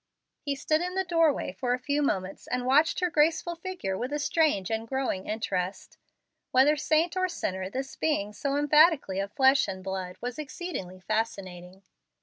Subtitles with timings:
[0.41, 3.95] He stood in the door way for a few moments and watched her graceful figure
[3.95, 5.99] with a strange and growing interest
[6.49, 11.83] Whether saint or sinner, this being so emphatically of flesh and blood was exceedingly fascinating.